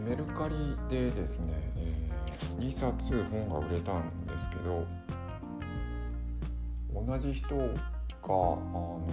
[0.00, 0.54] メルカリ
[0.88, 4.86] でですね、えー、2冊本が売れたんですけど
[6.92, 9.08] 同じ人が、あの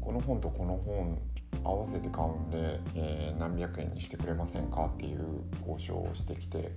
[0.00, 1.18] この本とこの本
[1.64, 6.72] 合わせて買うんで、えー、何百円にしてくれませんかっていう交渉をしてきて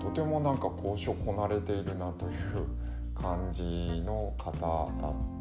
[0.00, 2.66] とてもなんか交渉こなれているなという
[3.14, 4.52] 感じの方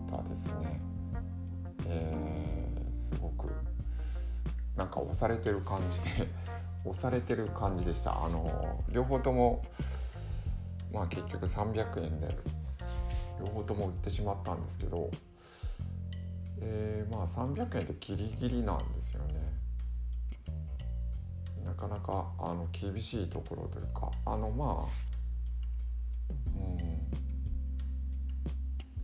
[0.09, 0.81] だったですね。
[1.85, 3.49] えー、すごく
[4.77, 6.29] なんか押されてる感じで
[6.85, 8.23] 押されてる感じでした。
[8.23, 9.65] あの両方とも
[10.93, 12.37] まあ結局300円で
[13.39, 15.09] 両方とも売ってしまったんですけど、
[16.61, 19.35] えー、まあ300円ってギリギリなんですよね。
[21.65, 27.07] なかなかあの厳しいところというかあのまあうん。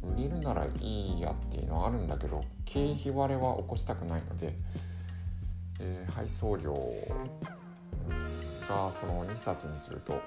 [0.04, 4.54] 売れるならいいやっていうのはあるんだけど経費割れは起こしたくないので、
[5.84, 6.74] え、配送料
[8.70, 10.22] がその2冊にすると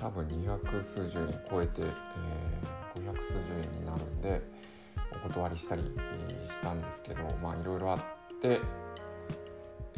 [0.00, 4.40] 多分200数十円超えて、えー、500数十円になるんで
[5.24, 7.98] お断りしたり、したんですけどまあいろいろあっ
[8.40, 8.60] て、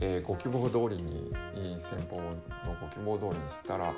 [0.00, 1.32] えー、ご希望通りに
[1.80, 2.34] 先方の
[2.80, 3.92] ご希望通りにしたら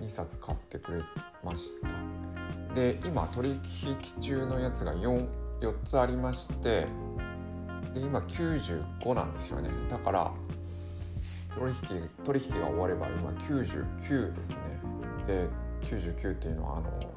[0.00, 1.02] 2冊買ってくれ
[1.44, 2.74] ました。
[2.74, 5.26] で今取引中のやつが 4,
[5.60, 6.86] 4つありまして
[7.94, 9.70] で今95なんですよね。
[9.88, 10.32] だから
[11.56, 14.56] 取引取引が終われば今99ですね。
[15.26, 15.48] で
[15.82, 17.12] 99っていうのはあの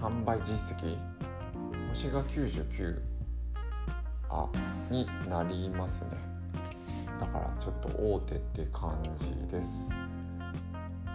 [0.00, 0.98] 販売実績
[1.90, 3.00] 星が99
[4.28, 4.48] あ
[4.90, 6.10] になりますね。
[7.18, 9.88] だからちょっと大手って感じです。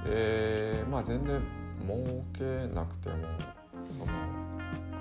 [0.05, 1.41] えー、まあ全然
[1.85, 3.15] 儲けなくても
[3.91, 4.11] その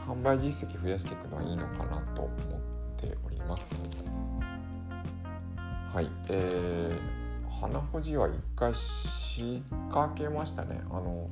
[0.06, 3.76] 販売実績増やしていくのはいいのかなと思ってております。
[5.92, 6.10] はい。
[6.28, 10.80] えー、鼻ほじは一回仕掛けましたね。
[10.90, 11.28] あの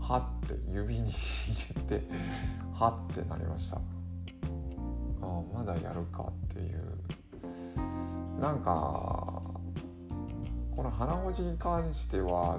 [0.00, 2.06] はって指に入れて
[2.74, 3.78] はってなりました。
[5.22, 6.82] あまだやるかっていう。
[8.40, 9.42] なんか
[10.76, 12.58] この鼻ほじに関しては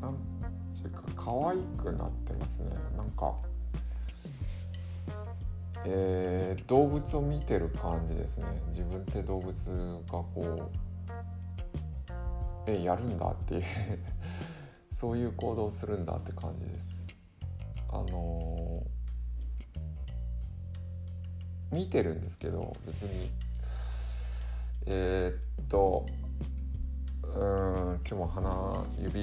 [0.00, 0.14] なん
[0.74, 2.70] ていうか可愛くなってますね。
[2.96, 3.34] なんか
[5.84, 8.46] えー、動物を見てる感じですね。
[8.70, 9.52] 自分って動物
[10.06, 10.70] がこ
[12.66, 13.62] うえやるんだっていう
[14.92, 16.96] そういう行動するんだって感じです。
[17.88, 23.30] あのー、見てるんですけど別に。
[24.86, 26.04] えー、っと
[27.22, 29.20] うん今日も鼻指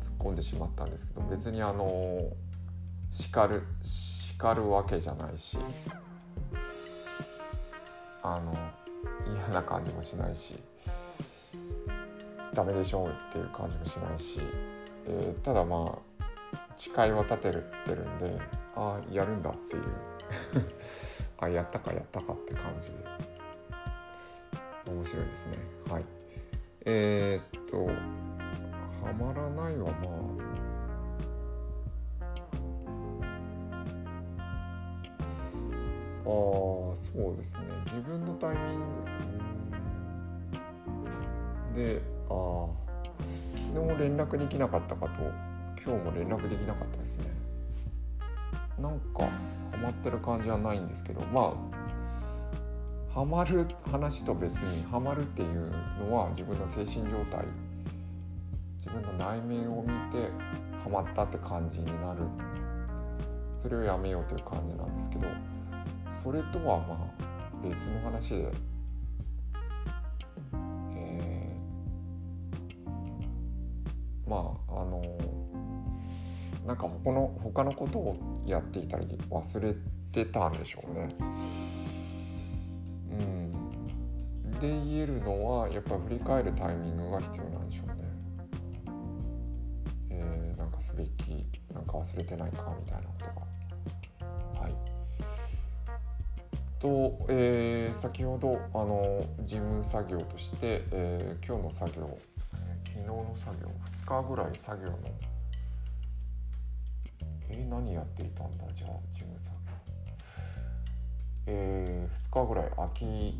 [0.00, 2.32] 突っ込んでしまったんですけど別にあのー、
[3.10, 4.13] 叱る叱
[4.54, 5.58] るわけじゃないし
[8.22, 8.54] あの
[9.34, 10.58] 嫌な感じもしないし
[12.52, 14.40] ダメでしょうっていう感じもしないし、
[15.06, 16.24] えー、ただまあ
[16.78, 18.38] 誓いは立てるってるんで
[18.76, 19.82] ああやるんだっていう。
[21.38, 22.96] あやったかやったかって感じで。
[24.86, 25.58] 面白いですね。
[25.90, 26.04] はい。
[26.86, 30.73] えー、っとはまらないはまあ
[36.24, 37.60] あそうですね。
[37.86, 38.78] 自分のタイミン
[41.74, 41.76] グ。
[41.76, 42.68] でああ
[43.74, 45.12] 昨日連絡できなかったかと
[45.84, 47.26] 今日も連絡できなかったですね。
[48.78, 49.28] なんか
[49.72, 51.52] ハマってる感じはないんですけどま
[53.12, 55.70] あハマる話と別にハマるっていう
[56.00, 57.44] のは自分の精神状態
[58.78, 60.30] 自分の内面を見て
[60.82, 62.20] ハマったって感じになる。
[63.58, 65.26] それをやめようという感じなんですけど
[66.14, 68.48] それとはまあ別の話で、
[70.94, 75.02] えー、まああの
[76.66, 78.16] なんか他の他のことを
[78.46, 79.74] やっていたり忘れ
[80.12, 81.08] てたんでしょうね。
[83.10, 87.94] うん、で言えるのはやっぱ振り返るタイミングが必要なんでしょうね。
[90.10, 91.44] えー、なんかすべき
[91.74, 93.53] なんか忘れてないかみたいなことが。
[96.84, 102.18] と、えー、先ほどあの事務作業として、えー、今日の作業
[102.84, 103.70] 昨日の作業
[104.04, 104.98] 2日ぐらい作業の
[107.48, 108.64] えー、何やっていたんだ？
[108.74, 109.72] じゃあ事務作業。
[111.46, 113.38] えー、2日ぐらい空き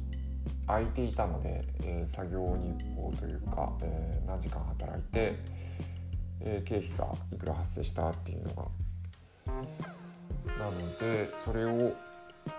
[0.66, 5.34] 空いていたので、えー、作業日報というか、えー、何時間働いて、
[6.40, 8.64] えー、経費がいくら発生したっていうのが。
[10.58, 11.94] なのでそれを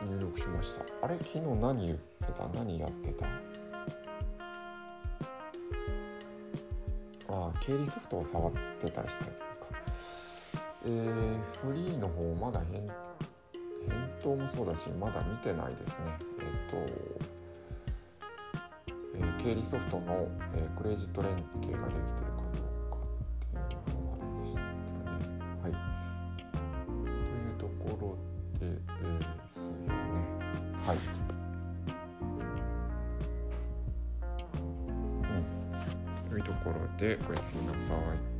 [0.01, 0.83] 入力しました。
[1.05, 1.17] あれ？
[1.17, 2.47] 昨日何言ってた？
[2.49, 3.25] 何やってた？
[7.27, 9.45] ああ経理ソフトを触ってたりしたりとか。
[10.85, 12.87] えー、フリーの方まだ返返
[14.21, 16.05] 答もそうだしまだ見てないですね。
[16.39, 16.93] えっ、と
[19.17, 22.44] えー、経理ソフトの、えー、クレジット連携ができてるか。
[28.59, 28.65] で
[29.47, 29.93] すよね。
[30.85, 30.97] はい。
[36.25, 38.34] うん、というところでおやすみなさい。